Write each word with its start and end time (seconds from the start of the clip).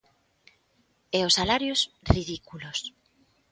E 1.17 1.19
os 1.27 1.35
salarios, 1.39 1.79
ridículos. 2.13 2.77